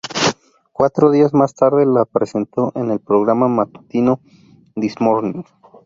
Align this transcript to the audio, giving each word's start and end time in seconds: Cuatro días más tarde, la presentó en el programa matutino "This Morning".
Cuatro 0.71 1.11
días 1.11 1.31
más 1.35 1.53
tarde, 1.53 1.85
la 1.85 2.05
presentó 2.05 2.71
en 2.73 2.89
el 2.89 2.99
programa 2.99 3.47
matutino 3.47 4.19
"This 4.73 4.99
Morning". 4.99 5.43